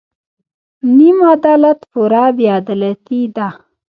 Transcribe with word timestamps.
نیم 0.95 1.17
عدالت 1.33 1.79
پوره 1.91 2.25
بې 2.35 2.47
عدالتي 2.59 3.21
ده. 3.35 3.47